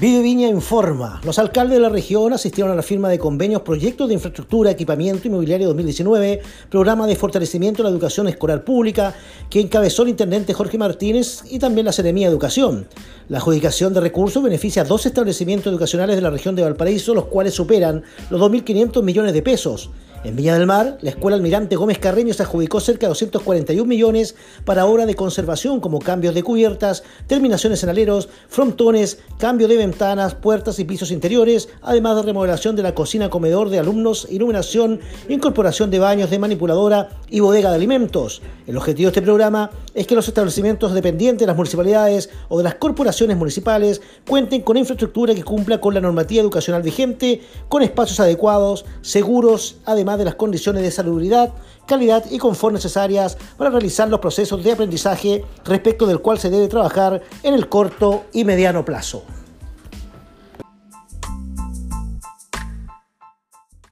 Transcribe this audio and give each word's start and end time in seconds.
Vive 0.00 0.22
Viña 0.22 0.48
informa. 0.48 1.20
Los 1.26 1.38
alcaldes 1.38 1.76
de 1.76 1.82
la 1.82 1.90
región 1.90 2.32
asistieron 2.32 2.72
a 2.72 2.74
la 2.74 2.80
firma 2.80 3.10
de 3.10 3.18
convenios 3.18 3.60
Proyectos 3.60 4.08
de 4.08 4.14
Infraestructura, 4.14 4.70
Equipamiento 4.70 5.28
Inmobiliario 5.28 5.66
2019, 5.66 6.40
Programa 6.70 7.06
de 7.06 7.16
Fortalecimiento 7.16 7.82
de 7.82 7.90
la 7.90 7.92
Educación 7.92 8.26
Escolar 8.26 8.64
Pública, 8.64 9.14
que 9.50 9.60
encabezó 9.60 10.04
el 10.04 10.08
intendente 10.08 10.54
Jorge 10.54 10.78
Martínez 10.78 11.42
y 11.50 11.58
también 11.58 11.84
la 11.84 11.92
Seremía 11.92 12.28
Educación. 12.28 12.88
La 13.28 13.36
adjudicación 13.36 13.92
de 13.92 14.00
recursos 14.00 14.42
beneficia 14.42 14.80
a 14.80 14.84
dos 14.86 15.04
establecimientos 15.04 15.70
educacionales 15.70 16.16
de 16.16 16.22
la 16.22 16.30
región 16.30 16.56
de 16.56 16.62
Valparaíso, 16.62 17.12
los 17.12 17.26
cuales 17.26 17.52
superan 17.52 18.02
los 18.30 18.40
2.500 18.40 19.02
millones 19.02 19.34
de 19.34 19.42
pesos. 19.42 19.90
En 20.22 20.36
Viña 20.36 20.52
del 20.52 20.66
Mar, 20.66 20.98
la 21.00 21.08
Escuela 21.08 21.36
Almirante 21.36 21.76
Gómez 21.76 21.98
Carreño 21.98 22.34
se 22.34 22.42
adjudicó 22.42 22.78
cerca 22.78 23.06
de 23.06 23.08
241 23.08 23.88
millones 23.88 24.34
para 24.66 24.84
obras 24.84 25.06
de 25.06 25.14
conservación 25.14 25.80
como 25.80 25.98
cambios 25.98 26.34
de 26.34 26.42
cubiertas, 26.42 27.02
terminaciones 27.26 27.82
en 27.82 27.88
aleros, 27.88 28.28
frontones, 28.46 29.18
cambio 29.38 29.66
de 29.66 29.78
ventanas, 29.78 30.34
puertas 30.34 30.78
y 30.78 30.84
pisos 30.84 31.10
interiores, 31.10 31.70
además 31.80 32.16
de 32.16 32.22
remodelación 32.24 32.76
de 32.76 32.82
la 32.82 32.94
cocina 32.94 33.30
comedor 33.30 33.70
de 33.70 33.78
alumnos, 33.78 34.28
iluminación, 34.30 35.00
incorporación 35.30 35.90
de 35.90 36.00
baños 36.00 36.28
de 36.28 36.38
manipuladora 36.38 37.08
y 37.30 37.40
bodega 37.40 37.70
de 37.70 37.76
alimentos. 37.76 38.42
El 38.66 38.76
objetivo 38.76 39.06
de 39.06 39.12
este 39.12 39.22
programa 39.22 39.70
es 39.94 40.06
que 40.06 40.14
los 40.14 40.28
establecimientos 40.28 40.92
dependientes 40.92 41.40
de 41.40 41.46
las 41.46 41.56
municipalidades 41.56 42.28
o 42.50 42.58
de 42.58 42.64
las 42.64 42.74
corporaciones 42.74 43.38
municipales 43.38 44.02
cuenten 44.28 44.60
con 44.60 44.76
infraestructura 44.76 45.34
que 45.34 45.44
cumpla 45.44 45.80
con 45.80 45.94
la 45.94 46.00
normativa 46.02 46.42
educacional 46.42 46.82
vigente, 46.82 47.40
con 47.70 47.82
espacios 47.82 48.20
adecuados, 48.20 48.84
seguros, 49.00 49.76
de 50.18 50.24
las 50.24 50.34
condiciones 50.34 50.82
de 50.82 50.90
salubridad, 50.90 51.50
calidad 51.86 52.24
y 52.30 52.38
confort 52.38 52.74
necesarias 52.74 53.36
para 53.56 53.70
realizar 53.70 54.08
los 54.08 54.20
procesos 54.20 54.62
de 54.62 54.72
aprendizaje 54.72 55.44
respecto 55.64 56.06
del 56.06 56.20
cual 56.20 56.38
se 56.38 56.50
debe 56.50 56.68
trabajar 56.68 57.22
en 57.42 57.54
el 57.54 57.68
corto 57.68 58.24
y 58.32 58.44
mediano 58.44 58.84
plazo. 58.84 59.24